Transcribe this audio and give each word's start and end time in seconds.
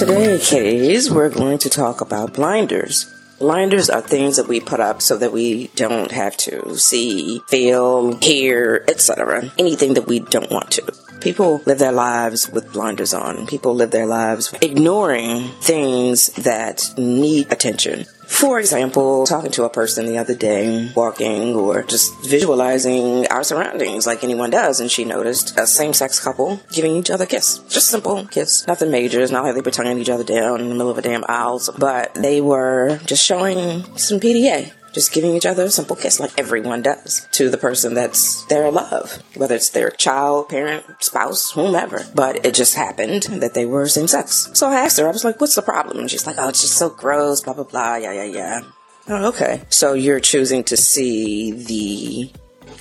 Today, 0.00 0.38
kiddies, 0.38 1.10
we're 1.10 1.28
going 1.28 1.58
to 1.58 1.68
talk 1.68 2.00
about 2.00 2.32
blinders. 2.32 3.04
Blinders 3.38 3.90
are 3.90 4.00
things 4.00 4.38
that 4.38 4.48
we 4.48 4.58
put 4.58 4.80
up 4.80 5.02
so 5.02 5.18
that 5.18 5.30
we 5.30 5.66
don't 5.76 6.10
have 6.10 6.38
to 6.38 6.74
see, 6.78 7.42
feel, 7.48 8.16
hear, 8.16 8.82
etc. 8.88 9.52
Anything 9.58 9.92
that 9.92 10.06
we 10.06 10.20
don't 10.20 10.50
want 10.50 10.70
to. 10.70 10.94
People 11.20 11.60
live 11.66 11.78
their 11.78 11.92
lives 11.92 12.48
with 12.48 12.72
blinders 12.72 13.12
on. 13.12 13.46
People 13.46 13.74
live 13.74 13.90
their 13.90 14.06
lives 14.06 14.54
ignoring 14.62 15.48
things 15.60 16.28
that 16.28 16.94
need 16.96 17.52
attention. 17.52 18.06
For 18.30 18.58
example, 18.58 19.26
talking 19.26 19.50
to 19.50 19.64
a 19.64 19.68
person 19.68 20.06
the 20.06 20.16
other 20.16 20.34
day, 20.34 20.90
walking 20.96 21.54
or 21.54 21.82
just 21.82 22.14
visualizing 22.24 23.26
our 23.26 23.44
surroundings 23.44 24.06
like 24.06 24.24
anyone 24.24 24.48
does, 24.48 24.80
and 24.80 24.90
she 24.90 25.04
noticed 25.04 25.58
a 25.58 25.66
same 25.66 25.92
sex 25.92 26.18
couple 26.18 26.58
giving 26.72 26.96
each 26.96 27.10
other 27.10 27.24
a 27.24 27.26
kiss. 27.26 27.58
Just 27.68 27.88
simple 27.88 28.24
kiss. 28.26 28.66
Nothing 28.66 28.90
major. 28.90 29.20
It's 29.20 29.30
not 29.30 29.44
like 29.44 29.54
they 29.54 29.60
were 29.60 29.70
tonguing 29.70 29.98
each 29.98 30.08
other 30.08 30.24
down 30.24 30.60
in 30.60 30.70
the 30.70 30.74
middle 30.74 30.90
of 30.90 30.96
a 30.96 31.02
damn 31.02 31.24
aisle, 31.28 31.60
but 31.76 32.14
they 32.14 32.40
were 32.40 32.98
just 33.04 33.26
showing 33.26 33.84
some 33.98 34.20
PDA 34.20 34.72
just 34.92 35.12
giving 35.12 35.34
each 35.34 35.46
other 35.46 35.64
a 35.64 35.70
simple 35.70 35.96
kiss 35.96 36.20
like 36.20 36.32
everyone 36.38 36.82
does 36.82 37.28
to 37.32 37.48
the 37.48 37.58
person 37.58 37.94
that's 37.94 38.44
their 38.46 38.70
love, 38.70 39.22
whether 39.36 39.54
it's 39.54 39.70
their 39.70 39.90
child, 39.90 40.48
parent, 40.48 40.84
spouse, 41.00 41.52
whomever. 41.52 42.04
But 42.14 42.44
it 42.44 42.54
just 42.54 42.74
happened 42.74 43.24
that 43.24 43.54
they 43.54 43.66
were 43.66 43.86
same 43.88 44.08
sex. 44.08 44.50
So 44.54 44.68
I 44.68 44.80
asked 44.80 44.98
her, 44.98 45.08
I 45.08 45.12
was 45.12 45.24
like, 45.24 45.40
what's 45.40 45.54
the 45.54 45.62
problem? 45.62 45.98
And 45.98 46.10
she's 46.10 46.26
like, 46.26 46.36
oh, 46.38 46.48
it's 46.48 46.62
just 46.62 46.76
so 46.76 46.90
gross, 46.90 47.42
blah, 47.42 47.54
blah, 47.54 47.64
blah, 47.64 47.96
yeah, 47.96 48.12
yeah, 48.12 48.24
yeah. 48.24 48.60
Oh, 49.08 49.28
okay. 49.28 49.62
So 49.70 49.94
you're 49.94 50.20
choosing 50.20 50.64
to 50.64 50.76
see 50.76 51.50
the 51.52 52.32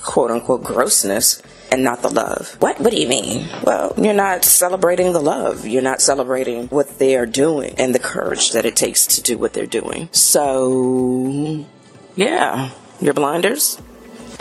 quote 0.02 0.32
unquote 0.32 0.64
grossness 0.64 1.42
and 1.72 1.84
not 1.84 2.02
the 2.02 2.10
love. 2.10 2.56
What? 2.60 2.80
What 2.80 2.92
do 2.92 3.00
you 3.00 3.08
mean? 3.08 3.48
Well, 3.64 3.94
you're 3.98 4.14
not 4.14 4.44
celebrating 4.44 5.14
the 5.14 5.22
love. 5.22 5.66
You're 5.66 5.82
not 5.82 6.02
celebrating 6.02 6.68
what 6.68 7.00
they 7.00 7.16
are 7.16 7.26
doing 7.26 7.76
and 7.78 7.94
the 7.94 8.00
courage 8.00 8.52
that 8.52 8.66
it 8.66 8.76
takes 8.76 9.06
to 9.08 9.22
do 9.22 9.38
what 9.38 9.54
they're 9.54 9.66
doing. 9.66 10.10
So 10.12 11.66
yeah, 12.20 12.72
your 13.00 13.14
blinders? 13.14 13.82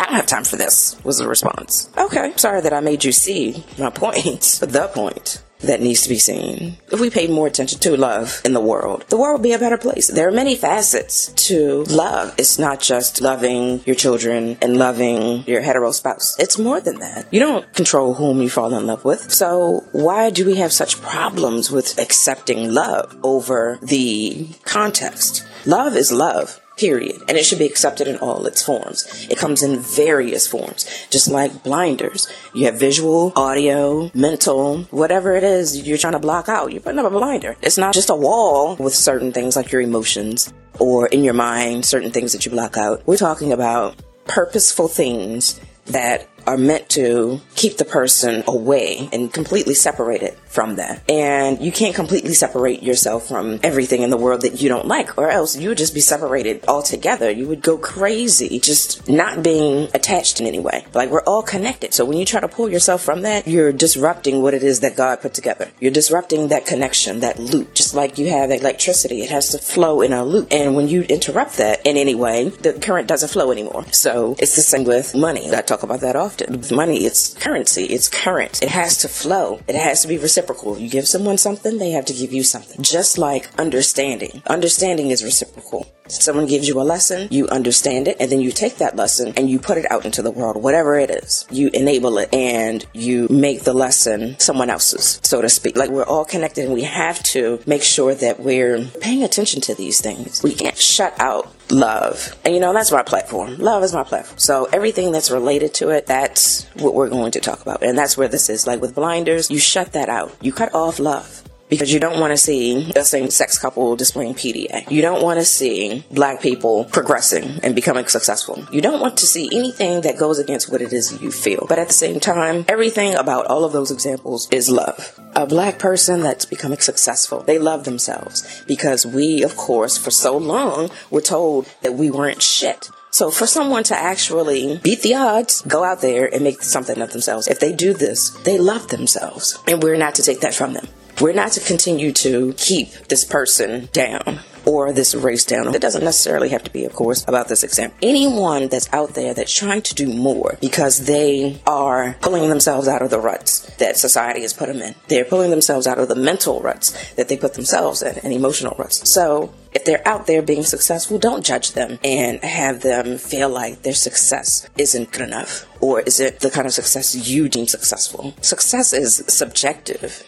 I 0.00 0.06
don't 0.06 0.14
have 0.14 0.26
time 0.26 0.42
for 0.42 0.56
this, 0.56 0.96
was 1.04 1.18
the 1.18 1.28
response. 1.28 1.88
Okay, 1.96 2.32
sorry 2.36 2.60
that 2.60 2.72
I 2.72 2.80
made 2.80 3.04
you 3.04 3.12
see 3.12 3.64
my 3.78 3.90
point, 3.90 4.42
the 4.60 4.90
point 4.92 5.42
that 5.60 5.80
needs 5.80 6.02
to 6.02 6.08
be 6.08 6.18
seen. 6.18 6.76
If 6.90 7.00
we 7.00 7.08
paid 7.08 7.30
more 7.30 7.46
attention 7.46 7.78
to 7.80 7.96
love 7.96 8.42
in 8.44 8.52
the 8.52 8.60
world, 8.60 9.04
the 9.08 9.16
world 9.16 9.40
would 9.40 9.44
be 9.44 9.52
a 9.52 9.58
better 9.60 9.78
place. 9.78 10.08
There 10.08 10.26
are 10.28 10.32
many 10.32 10.56
facets 10.56 11.32
to 11.48 11.84
love. 11.84 12.34
It's 12.36 12.58
not 12.58 12.80
just 12.80 13.20
loving 13.20 13.82
your 13.84 13.96
children 13.96 14.58
and 14.60 14.76
loving 14.76 15.44
your 15.46 15.60
hetero 15.60 15.92
spouse. 15.92 16.36
It's 16.38 16.58
more 16.58 16.80
than 16.80 16.98
that. 16.98 17.26
You 17.32 17.40
don't 17.40 17.72
control 17.74 18.14
whom 18.14 18.40
you 18.42 18.50
fall 18.50 18.74
in 18.74 18.86
love 18.86 19.04
with. 19.04 19.32
So 19.32 19.84
why 19.92 20.30
do 20.30 20.44
we 20.46 20.56
have 20.56 20.72
such 20.72 21.00
problems 21.00 21.70
with 21.70 21.98
accepting 21.98 22.72
love 22.72 23.16
over 23.22 23.78
the 23.82 24.48
context? 24.64 25.44
Love 25.66 25.96
is 25.96 26.12
love 26.12 26.60
period. 26.78 27.22
And 27.28 27.36
it 27.36 27.44
should 27.44 27.58
be 27.58 27.66
accepted 27.66 28.08
in 28.08 28.16
all 28.16 28.46
its 28.46 28.62
forms. 28.62 29.26
It 29.30 29.38
comes 29.38 29.62
in 29.62 29.80
various 29.80 30.46
forms, 30.46 30.86
just 31.10 31.28
like 31.28 31.62
blinders. 31.62 32.28
You 32.54 32.66
have 32.66 32.78
visual, 32.78 33.32
audio, 33.36 34.10
mental, 34.14 34.82
whatever 34.84 35.34
it 35.36 35.44
is 35.44 35.86
you're 35.86 35.98
trying 35.98 36.14
to 36.14 36.18
block 36.18 36.48
out. 36.48 36.72
You're 36.72 36.80
putting 36.80 36.98
up 36.98 37.06
a 37.06 37.10
blinder. 37.10 37.56
It's 37.62 37.78
not 37.78 37.94
just 37.94 38.10
a 38.10 38.14
wall 38.14 38.76
with 38.76 38.94
certain 38.94 39.32
things 39.32 39.56
like 39.56 39.72
your 39.72 39.80
emotions 39.80 40.52
or 40.78 41.06
in 41.08 41.24
your 41.24 41.34
mind, 41.34 41.84
certain 41.84 42.10
things 42.10 42.32
that 42.32 42.46
you 42.46 42.52
block 42.52 42.76
out. 42.76 43.06
We're 43.06 43.16
talking 43.16 43.52
about 43.52 43.96
purposeful 44.26 44.88
things 44.88 45.60
that 45.86 46.28
are 46.48 46.56
meant 46.56 46.88
to 46.88 47.42
keep 47.54 47.76
the 47.76 47.84
person 47.84 48.42
away 48.48 49.10
and 49.12 49.30
completely 49.30 49.74
separated 49.74 50.34
from 50.46 50.76
that. 50.76 51.02
And 51.06 51.60
you 51.60 51.70
can't 51.70 51.94
completely 51.94 52.32
separate 52.32 52.82
yourself 52.82 53.28
from 53.28 53.60
everything 53.62 54.00
in 54.00 54.08
the 54.08 54.16
world 54.16 54.40
that 54.40 54.62
you 54.62 54.70
don't 54.70 54.86
like, 54.86 55.18
or 55.18 55.28
else 55.28 55.58
you 55.58 55.68
would 55.68 55.76
just 55.76 55.92
be 55.92 56.00
separated 56.00 56.64
altogether. 56.66 57.30
You 57.30 57.46
would 57.48 57.60
go 57.60 57.76
crazy 57.76 58.58
just 58.60 59.10
not 59.10 59.42
being 59.42 59.90
attached 59.92 60.40
in 60.40 60.46
any 60.46 60.58
way. 60.58 60.86
Like 60.94 61.10
we're 61.10 61.24
all 61.24 61.42
connected. 61.42 61.92
So 61.92 62.06
when 62.06 62.16
you 62.16 62.24
try 62.24 62.40
to 62.40 62.48
pull 62.48 62.70
yourself 62.70 63.02
from 63.02 63.20
that, 63.22 63.46
you're 63.46 63.70
disrupting 63.70 64.40
what 64.40 64.54
it 64.54 64.62
is 64.62 64.80
that 64.80 64.96
God 64.96 65.20
put 65.20 65.34
together. 65.34 65.70
You're 65.80 65.92
disrupting 65.92 66.48
that 66.48 66.64
connection, 66.64 67.20
that 67.20 67.38
loop. 67.38 67.74
Just 67.74 67.92
like 67.94 68.16
you 68.16 68.30
have 68.30 68.50
electricity, 68.50 69.20
it 69.20 69.28
has 69.28 69.50
to 69.50 69.58
flow 69.58 70.00
in 70.00 70.14
a 70.14 70.24
loop. 70.24 70.48
And 70.50 70.74
when 70.74 70.88
you 70.88 71.02
interrupt 71.02 71.58
that 71.58 71.86
in 71.86 71.98
any 71.98 72.14
way, 72.14 72.48
the 72.48 72.72
current 72.72 73.06
doesn't 73.06 73.28
flow 73.28 73.52
anymore. 73.52 73.84
So 73.92 74.34
it's 74.38 74.56
the 74.56 74.62
same 74.62 74.84
with 74.84 75.14
money. 75.14 75.54
I 75.54 75.60
talk 75.60 75.82
about 75.82 76.00
that 76.00 76.16
often 76.16 76.37
With 76.48 76.72
money, 76.72 77.04
it's 77.04 77.34
currency, 77.34 77.84
it's 77.84 78.08
current. 78.08 78.62
It 78.62 78.68
has 78.68 78.98
to 78.98 79.08
flow, 79.08 79.60
it 79.66 79.74
has 79.74 80.02
to 80.02 80.08
be 80.08 80.18
reciprocal. 80.18 80.78
You 80.78 80.88
give 80.88 81.08
someone 81.08 81.38
something, 81.38 81.78
they 81.78 81.90
have 81.90 82.06
to 82.06 82.12
give 82.12 82.32
you 82.32 82.42
something. 82.42 82.82
Just 82.82 83.18
like 83.18 83.48
understanding. 83.58 84.42
Understanding 84.46 85.10
is 85.10 85.24
reciprocal. 85.24 85.86
Someone 86.08 86.46
gives 86.46 86.66
you 86.66 86.80
a 86.80 86.82
lesson, 86.82 87.28
you 87.30 87.48
understand 87.48 88.08
it, 88.08 88.16
and 88.18 88.32
then 88.32 88.40
you 88.40 88.50
take 88.50 88.76
that 88.76 88.96
lesson 88.96 89.34
and 89.36 89.50
you 89.50 89.58
put 89.58 89.76
it 89.76 89.90
out 89.90 90.06
into 90.06 90.22
the 90.22 90.30
world, 90.30 90.62
whatever 90.62 90.98
it 90.98 91.10
is. 91.10 91.46
You 91.50 91.68
enable 91.74 92.16
it 92.18 92.32
and 92.32 92.84
you 92.94 93.28
make 93.28 93.64
the 93.64 93.74
lesson 93.74 94.38
someone 94.38 94.70
else's, 94.70 95.20
so 95.22 95.42
to 95.42 95.48
speak. 95.48 95.76
Like 95.76 95.90
we're 95.90 96.06
all 96.06 96.24
connected 96.24 96.64
and 96.64 96.72
we 96.72 96.84
have 96.84 97.22
to 97.24 97.60
make 97.66 97.82
sure 97.82 98.14
that 98.14 98.40
we're 98.40 98.86
paying 99.00 99.22
attention 99.22 99.60
to 99.62 99.74
these 99.74 100.00
things. 100.00 100.42
We 100.42 100.54
can't 100.54 100.78
shut 100.78 101.14
out 101.20 101.52
love. 101.70 102.34
And 102.44 102.54
you 102.54 102.60
know, 102.60 102.72
that's 102.72 102.92
my 102.92 103.02
platform. 103.02 103.56
Love 103.58 103.82
is 103.82 103.92
my 103.92 104.04
platform. 104.04 104.38
So 104.38 104.68
everything 104.72 105.12
that's 105.12 105.30
related 105.30 105.74
to 105.74 105.90
it, 105.90 106.06
that's 106.06 106.64
what 106.74 106.94
we're 106.94 107.08
going 107.08 107.32
to 107.32 107.40
talk 107.40 107.60
about. 107.60 107.82
And 107.82 107.96
that's 107.96 108.16
where 108.16 108.28
this 108.28 108.48
is. 108.48 108.66
Like 108.66 108.80
with 108.80 108.94
blinders, 108.94 109.50
you 109.50 109.58
shut 109.58 109.92
that 109.92 110.08
out. 110.08 110.34
You 110.40 110.52
cut 110.52 110.74
off 110.74 110.98
love 110.98 111.47
because 111.68 111.92
you 111.92 112.00
don't 112.00 112.20
want 112.20 112.32
to 112.32 112.36
see 112.36 112.92
a 112.96 113.04
same 113.04 113.30
sex 113.30 113.58
couple 113.58 113.96
displaying 113.96 114.34
PDA. 114.34 114.90
You 114.90 115.02
don't 115.02 115.22
want 115.22 115.38
to 115.38 115.44
see 115.44 116.04
black 116.10 116.40
people 116.40 116.84
progressing 116.86 117.60
and 117.62 117.74
becoming 117.74 118.06
successful. 118.06 118.66
You 118.72 118.80
don't 118.80 119.00
want 119.00 119.16
to 119.18 119.26
see 119.26 119.48
anything 119.52 120.02
that 120.02 120.18
goes 120.18 120.38
against 120.38 120.70
what 120.70 120.82
it 120.82 120.92
is 120.92 121.20
you 121.20 121.30
feel. 121.30 121.66
But 121.68 121.78
at 121.78 121.88
the 121.88 121.94
same 121.94 122.20
time, 122.20 122.64
everything 122.68 123.14
about 123.14 123.46
all 123.46 123.64
of 123.64 123.72
those 123.72 123.90
examples 123.90 124.48
is 124.50 124.70
love. 124.70 125.18
A 125.36 125.46
black 125.46 125.78
person 125.78 126.20
that's 126.20 126.44
becoming 126.44 126.78
successful, 126.78 127.42
they 127.42 127.58
love 127.58 127.84
themselves 127.84 128.64
because 128.66 129.06
we, 129.06 129.42
of 129.42 129.56
course, 129.56 129.96
for 129.96 130.10
so 130.10 130.36
long 130.36 130.90
were 131.10 131.20
told 131.20 131.66
that 131.82 131.94
we 131.94 132.10
weren't 132.10 132.42
shit. 132.42 132.90
So 133.10 133.30
for 133.30 133.46
someone 133.46 133.84
to 133.84 133.96
actually 133.96 134.78
beat 134.82 135.02
the 135.02 135.14
odds, 135.14 135.62
go 135.62 135.82
out 135.82 136.02
there 136.02 136.32
and 136.32 136.44
make 136.44 136.62
something 136.62 137.00
of 137.00 137.12
themselves, 137.12 137.48
if 137.48 137.58
they 137.58 137.72
do 137.72 137.94
this, 137.94 138.30
they 138.44 138.58
love 138.58 138.88
themselves. 138.88 139.58
And 139.66 139.82
we're 139.82 139.96
not 139.96 140.14
to 140.16 140.22
take 140.22 140.40
that 140.40 140.54
from 140.54 140.74
them. 140.74 140.86
We're 141.20 141.32
not 141.32 141.50
to 141.52 141.60
continue 141.60 142.12
to 142.12 142.52
keep 142.52 142.92
this 143.08 143.24
person 143.24 143.88
down 143.92 144.38
or 144.64 144.92
this 144.92 145.16
race 145.16 145.44
down. 145.44 145.74
It 145.74 145.80
doesn't 145.80 146.04
necessarily 146.04 146.50
have 146.50 146.62
to 146.62 146.70
be, 146.70 146.84
of 146.84 146.92
course, 146.92 147.26
about 147.26 147.48
this 147.48 147.64
exam. 147.64 147.90
Anyone 148.02 148.68
that's 148.68 148.88
out 148.92 149.14
there 149.14 149.34
that's 149.34 149.52
trying 149.52 149.82
to 149.82 149.94
do 149.96 150.06
more 150.12 150.58
because 150.60 151.06
they 151.06 151.60
are 151.66 152.16
pulling 152.20 152.48
themselves 152.48 152.86
out 152.86 153.02
of 153.02 153.10
the 153.10 153.18
ruts 153.18 153.68
that 153.78 153.96
society 153.96 154.42
has 154.42 154.52
put 154.52 154.68
them 154.68 154.80
in. 154.80 154.94
They're 155.08 155.24
pulling 155.24 155.50
themselves 155.50 155.88
out 155.88 155.98
of 155.98 156.06
the 156.06 156.14
mental 156.14 156.60
ruts 156.60 157.14
that 157.14 157.28
they 157.28 157.36
put 157.36 157.54
themselves 157.54 158.00
in 158.00 158.18
and 158.18 158.32
emotional 158.32 158.76
ruts. 158.78 159.10
So 159.10 159.52
if 159.72 159.84
they're 159.84 160.06
out 160.06 160.28
there 160.28 160.42
being 160.42 160.62
successful, 160.62 161.18
don't 161.18 161.44
judge 161.44 161.72
them 161.72 161.98
and 162.04 162.40
have 162.44 162.82
them 162.82 163.18
feel 163.18 163.48
like 163.48 163.82
their 163.82 163.92
success 163.94 164.68
isn't 164.76 165.10
good 165.10 165.22
enough 165.22 165.66
or 165.80 166.00
is 166.00 166.20
it 166.20 166.40
the 166.40 166.50
kind 166.50 166.66
of 166.66 166.72
success 166.72 167.28
you 167.28 167.48
deem 167.48 167.66
successful. 167.66 168.34
Success 168.40 168.92
is 168.92 169.24
subjective. 169.26 170.24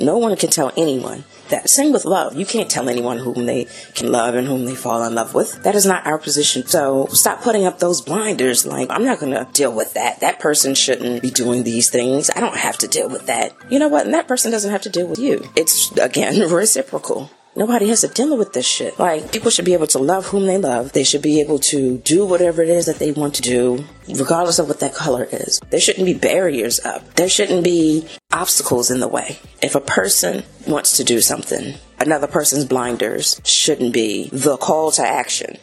No 0.00 0.18
one 0.18 0.36
can 0.36 0.50
tell 0.50 0.72
anyone 0.76 1.24
that. 1.48 1.70
Same 1.70 1.92
with 1.92 2.04
love. 2.04 2.36
You 2.36 2.46
can't 2.46 2.70
tell 2.70 2.88
anyone 2.88 3.18
whom 3.18 3.46
they 3.46 3.66
can 3.94 4.10
love 4.10 4.34
and 4.34 4.46
whom 4.46 4.64
they 4.64 4.74
fall 4.74 5.04
in 5.04 5.14
love 5.14 5.34
with. 5.34 5.62
That 5.62 5.74
is 5.74 5.86
not 5.86 6.06
our 6.06 6.18
position. 6.18 6.66
So 6.66 7.06
stop 7.06 7.42
putting 7.42 7.66
up 7.66 7.78
those 7.78 8.00
blinders 8.00 8.66
like, 8.66 8.90
I'm 8.90 9.04
not 9.04 9.20
going 9.20 9.32
to 9.32 9.48
deal 9.52 9.74
with 9.74 9.94
that. 9.94 10.20
That 10.20 10.40
person 10.40 10.74
shouldn't 10.74 11.22
be 11.22 11.30
doing 11.30 11.62
these 11.62 11.90
things. 11.90 12.30
I 12.34 12.40
don't 12.40 12.56
have 12.56 12.78
to 12.78 12.88
deal 12.88 13.08
with 13.08 13.26
that. 13.26 13.54
You 13.70 13.78
know 13.78 13.88
what? 13.88 14.04
And 14.04 14.14
that 14.14 14.28
person 14.28 14.50
doesn't 14.50 14.70
have 14.70 14.82
to 14.82 14.90
deal 14.90 15.06
with 15.06 15.18
you. 15.18 15.48
It's, 15.56 15.90
again, 15.92 16.50
reciprocal. 16.50 17.30
Nobody 17.56 17.88
has 17.88 18.00
to 18.00 18.08
deal 18.08 18.36
with 18.36 18.52
this 18.52 18.66
shit. 18.66 18.98
Like, 18.98 19.30
people 19.30 19.50
should 19.50 19.64
be 19.64 19.74
able 19.74 19.86
to 19.88 19.98
love 20.00 20.26
whom 20.26 20.46
they 20.46 20.58
love. 20.58 20.90
They 20.90 21.04
should 21.04 21.22
be 21.22 21.40
able 21.40 21.60
to 21.60 21.98
do 21.98 22.26
whatever 22.26 22.62
it 22.62 22.68
is 22.68 22.86
that 22.86 22.98
they 22.98 23.12
want 23.12 23.34
to 23.36 23.42
do, 23.42 23.84
regardless 24.08 24.58
of 24.58 24.66
what 24.66 24.80
that 24.80 24.94
color 24.94 25.28
is. 25.30 25.60
There 25.70 25.78
shouldn't 25.78 26.06
be 26.06 26.14
barriers 26.14 26.80
up. 26.80 27.14
There 27.14 27.28
shouldn't 27.28 27.62
be 27.62 28.08
obstacles 28.32 28.90
in 28.90 28.98
the 28.98 29.06
way. 29.06 29.38
If 29.62 29.76
a 29.76 29.80
person 29.80 30.42
wants 30.66 30.96
to 30.96 31.04
do 31.04 31.20
something, 31.20 31.74
another 32.00 32.26
person's 32.26 32.64
blinders 32.64 33.40
shouldn't 33.44 33.92
be 33.92 34.28
the 34.32 34.56
call 34.56 34.90
to 34.92 35.06
action 35.06 35.58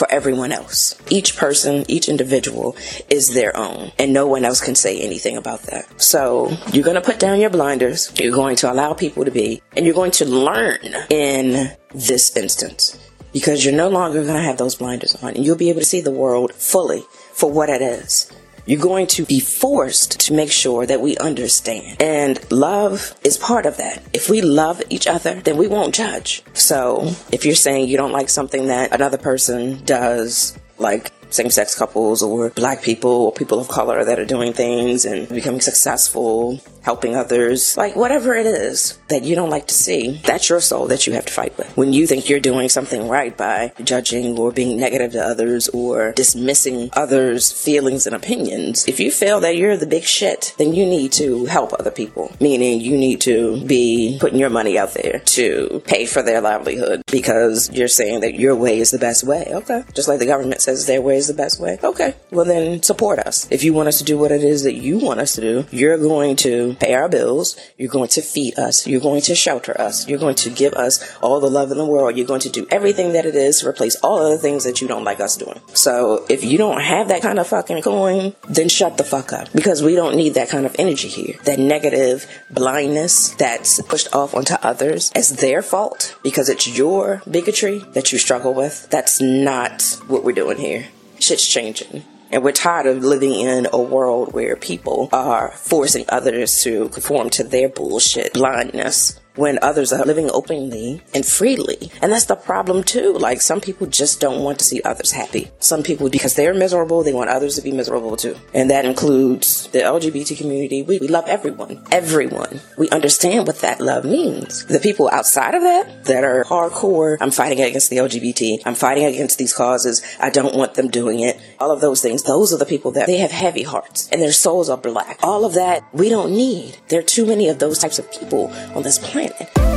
for 0.00 0.10
everyone 0.10 0.50
else. 0.50 0.94
Each 1.10 1.36
person, 1.36 1.84
each 1.86 2.08
individual 2.08 2.74
is 3.10 3.34
their 3.34 3.54
own, 3.54 3.92
and 3.98 4.14
no 4.14 4.26
one 4.26 4.46
else 4.46 4.58
can 4.58 4.74
say 4.74 4.98
anything 4.98 5.36
about 5.36 5.64
that. 5.64 6.00
So 6.00 6.50
you're 6.72 6.84
going 6.84 6.94
to 6.94 7.02
put 7.02 7.18
down 7.18 7.38
your 7.38 7.50
blinders, 7.50 8.10
you're 8.18 8.32
going 8.32 8.56
to 8.56 8.72
allow 8.72 8.94
people 8.94 9.26
to 9.26 9.30
be, 9.30 9.60
and 9.76 9.84
you're 9.84 9.94
going 9.94 10.12
to 10.12 10.24
learn 10.24 10.78
in 11.10 11.70
this 11.94 12.34
instance 12.34 12.98
because 13.34 13.62
you're 13.62 13.74
no 13.74 13.90
longer 13.90 14.22
going 14.22 14.36
to 14.36 14.42
have 14.42 14.56
those 14.56 14.74
blinders 14.74 15.14
on, 15.16 15.34
and 15.34 15.44
you'll 15.44 15.54
be 15.54 15.68
able 15.68 15.80
to 15.80 15.86
see 15.86 16.00
the 16.00 16.10
world 16.10 16.54
fully 16.54 17.04
for 17.34 17.52
what 17.52 17.68
it 17.68 17.82
is 17.82 18.32
You're 18.66 18.80
going 18.80 19.06
to 19.08 19.24
be 19.24 19.40
forced 19.40 20.20
to 20.20 20.32
make 20.32 20.52
sure 20.52 20.86
that 20.86 21.00
we 21.00 21.16
understand. 21.18 22.00
And 22.00 22.38
love 22.50 23.14
is 23.24 23.36
part 23.36 23.66
of 23.66 23.76
that. 23.78 24.02
If 24.12 24.28
we 24.28 24.40
love 24.40 24.82
each 24.90 25.06
other, 25.06 25.34
then 25.40 25.56
we 25.56 25.66
won't 25.66 25.94
judge. 25.94 26.42
So 26.52 27.12
if 27.32 27.44
you're 27.44 27.54
saying 27.54 27.88
you 27.88 27.96
don't 27.96 28.12
like 28.12 28.28
something 28.28 28.66
that 28.66 28.92
another 28.92 29.18
person 29.18 29.84
does, 29.84 30.58
like 30.78 31.12
same 31.30 31.50
sex 31.50 31.74
couples 31.74 32.22
or 32.22 32.50
black 32.50 32.82
people 32.82 33.10
or 33.10 33.32
people 33.32 33.60
of 33.60 33.68
color 33.68 34.04
that 34.04 34.18
are 34.18 34.24
doing 34.24 34.52
things 34.52 35.04
and 35.04 35.28
becoming 35.28 35.60
successful, 35.60 36.60
helping 36.82 37.14
others, 37.14 37.76
like 37.76 37.94
whatever 37.96 38.34
it 38.34 38.46
is 38.46 38.98
that 39.08 39.22
you 39.22 39.34
don't 39.34 39.50
like 39.50 39.66
to 39.68 39.74
see, 39.74 40.20
that's 40.24 40.48
your 40.48 40.60
soul 40.60 40.86
that 40.88 41.06
you 41.06 41.12
have 41.12 41.26
to 41.26 41.32
fight 41.32 41.56
with. 41.56 41.76
When 41.76 41.92
you 41.92 42.06
think 42.06 42.28
you're 42.28 42.40
doing 42.40 42.68
something 42.68 43.08
right 43.08 43.36
by 43.36 43.72
judging 43.82 44.38
or 44.38 44.52
being 44.52 44.78
negative 44.78 45.12
to 45.12 45.22
others 45.22 45.68
or 45.68 46.12
dismissing 46.12 46.90
others' 46.92 47.52
feelings 47.52 48.06
and 48.06 48.16
opinions, 48.16 48.86
if 48.88 48.98
you 48.98 49.10
feel 49.10 49.40
that 49.40 49.56
you're 49.56 49.76
the 49.76 49.86
big 49.86 50.04
shit, 50.04 50.54
then 50.58 50.74
you 50.74 50.86
need 50.86 51.12
to 51.12 51.46
help 51.46 51.72
other 51.74 51.90
people. 51.90 52.34
Meaning 52.40 52.80
you 52.80 52.96
need 52.96 53.20
to 53.22 53.64
be 53.64 54.18
putting 54.20 54.38
your 54.38 54.50
money 54.50 54.78
out 54.78 54.94
there 54.94 55.20
to 55.20 55.82
pay 55.86 56.06
for 56.06 56.22
their 56.22 56.40
livelihood 56.40 57.02
because 57.10 57.70
you're 57.72 57.88
saying 57.88 58.20
that 58.20 58.34
your 58.34 58.56
way 58.56 58.78
is 58.78 58.90
the 58.90 58.98
best 58.98 59.24
way. 59.24 59.46
Okay. 59.50 59.84
Just 59.94 60.08
like 60.08 60.18
the 60.18 60.26
government 60.26 60.60
says 60.60 60.86
their 60.86 61.00
way 61.02 61.19
is 61.20 61.28
the 61.28 61.34
best 61.34 61.60
way. 61.60 61.78
Okay. 61.82 62.14
Well, 62.30 62.44
then 62.44 62.82
support 62.82 63.20
us. 63.20 63.46
If 63.50 63.62
you 63.62 63.72
want 63.72 63.88
us 63.88 63.98
to 63.98 64.04
do 64.04 64.18
what 64.18 64.32
it 64.32 64.42
is 64.42 64.64
that 64.64 64.74
you 64.74 64.98
want 64.98 65.20
us 65.20 65.34
to 65.34 65.40
do, 65.40 65.66
you're 65.70 65.98
going 65.98 66.34
to 66.36 66.74
pay 66.80 66.94
our 66.94 67.08
bills. 67.08 67.56
You're 67.78 67.90
going 67.90 68.08
to 68.08 68.22
feed 68.22 68.58
us. 68.58 68.86
You're 68.86 69.00
going 69.00 69.22
to 69.22 69.34
shelter 69.34 69.78
us. 69.80 70.08
You're 70.08 70.18
going 70.18 70.34
to 70.36 70.50
give 70.50 70.74
us 70.74 71.16
all 71.20 71.38
the 71.40 71.50
love 71.50 71.70
in 71.70 71.78
the 71.78 71.84
world. 71.84 72.16
You're 72.16 72.26
going 72.26 72.40
to 72.40 72.50
do 72.50 72.66
everything 72.70 73.12
that 73.12 73.26
it 73.26 73.34
is 73.34 73.60
to 73.60 73.68
replace 73.68 73.96
all 73.96 74.24
of 74.24 74.32
the 74.32 74.38
things 74.38 74.64
that 74.64 74.80
you 74.80 74.88
don't 74.88 75.04
like 75.04 75.20
us 75.20 75.36
doing. 75.36 75.60
So 75.74 76.24
if 76.28 76.42
you 76.44 76.58
don't 76.58 76.80
have 76.80 77.08
that 77.08 77.22
kind 77.22 77.38
of 77.38 77.46
fucking 77.46 77.82
coin, 77.82 78.34
then 78.48 78.68
shut 78.68 78.96
the 78.96 79.04
fuck 79.04 79.32
up 79.32 79.52
because 79.52 79.82
we 79.82 79.94
don't 79.94 80.16
need 80.16 80.34
that 80.34 80.48
kind 80.48 80.66
of 80.66 80.74
energy 80.78 81.08
here. 81.08 81.36
That 81.44 81.58
negative 81.58 82.26
blindness 82.50 83.30
that's 83.34 83.80
pushed 83.82 84.14
off 84.14 84.34
onto 84.34 84.54
others 84.62 85.12
as 85.14 85.36
their 85.36 85.62
fault 85.62 86.16
because 86.22 86.48
it's 86.48 86.66
your 86.66 87.22
bigotry 87.30 87.78
that 87.92 88.12
you 88.12 88.18
struggle 88.18 88.54
with. 88.54 88.88
That's 88.90 89.20
not 89.20 89.82
what 90.06 90.24
we're 90.24 90.32
doing 90.32 90.58
here 90.58 90.86
shit's 91.20 91.46
changing. 91.46 92.04
And 92.32 92.44
we're 92.44 92.52
tired 92.52 92.86
of 92.86 93.02
living 93.02 93.34
in 93.34 93.66
a 93.72 93.80
world 93.80 94.32
where 94.32 94.54
people 94.54 95.08
are 95.12 95.50
forcing 95.52 96.04
others 96.08 96.62
to 96.62 96.88
conform 96.90 97.30
to 97.30 97.44
their 97.44 97.68
bullshit 97.68 98.34
blindness 98.34 99.18
when 99.36 99.58
others 99.62 99.92
are 99.92 100.04
living 100.04 100.30
openly 100.32 101.02
and 101.14 101.24
freely. 101.24 101.90
And 102.02 102.12
that's 102.12 102.24
the 102.26 102.36
problem 102.36 102.82
too. 102.84 103.12
Like 103.14 103.40
some 103.40 103.60
people 103.60 103.86
just 103.86 104.20
don't 104.20 104.42
want 104.42 104.58
to 104.58 104.64
see 104.64 104.82
others 104.82 105.12
happy. 105.12 105.50
Some 105.60 105.82
people, 105.82 106.10
because 106.10 106.34
they're 106.34 106.54
miserable, 106.54 107.02
they 107.02 107.12
want 107.12 107.30
others 107.30 107.56
to 107.56 107.62
be 107.62 107.72
miserable 107.72 108.16
too. 108.16 108.36
And 108.54 108.70
that 108.70 108.84
includes 108.84 109.68
the 109.68 109.80
LGBT 109.80 110.36
community. 110.36 110.82
We, 110.82 110.98
we 110.98 111.08
love 111.08 111.26
everyone. 111.28 111.84
Everyone. 111.90 112.60
We 112.76 112.88
understand 112.90 113.46
what 113.46 113.60
that 113.60 113.80
love 113.80 114.04
means. 114.04 114.66
The 114.66 114.80
people 114.80 115.08
outside 115.12 115.54
of 115.54 115.62
that, 115.62 116.04
that 116.04 116.24
are 116.24 116.44
hardcore, 116.44 117.16
I'm 117.20 117.30
fighting 117.30 117.60
against 117.60 117.90
the 117.90 117.98
LGBT. 117.98 118.62
I'm 118.66 118.74
fighting 118.74 119.04
against 119.04 119.38
these 119.38 119.52
causes. 119.52 120.02
I 120.18 120.30
don't 120.30 120.54
want 120.54 120.74
them 120.74 120.88
doing 120.88 121.20
it. 121.20 121.40
All 121.58 121.70
of 121.70 121.80
those 121.80 122.02
things. 122.02 122.24
Those 122.24 122.52
are 122.52 122.58
the 122.58 122.66
people 122.66 122.92
that 122.92 123.06
they 123.06 123.18
have 123.18 123.30
heavy 123.30 123.62
hearts 123.62 124.08
and 124.10 124.20
their 124.20 124.32
souls 124.32 124.68
are 124.68 124.76
black. 124.76 125.18
All 125.22 125.44
of 125.44 125.54
that 125.54 125.84
we 125.92 126.08
don't 126.08 126.32
need. 126.32 126.76
There 126.88 127.00
are 127.00 127.04
too 127.04 127.26
many 127.26 127.48
of 127.48 127.58
those 127.58 127.78
types 127.78 127.98
of 127.98 128.10
people 128.10 128.48
on 128.74 128.82
this 128.82 128.98
planet 128.98 129.29
planet. 129.30 129.69